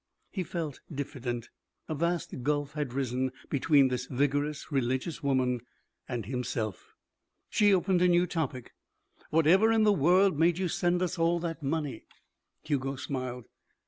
[0.31, 1.51] He felt diffident.
[1.87, 5.61] A vast gulf had risen between this vigorous, religious woman
[6.09, 6.95] and himself.
[7.51, 8.73] She opened a new topic.
[9.29, 12.05] "Whatever in the world made you send us all that money?"
[12.63, 13.45] Hugo smiled.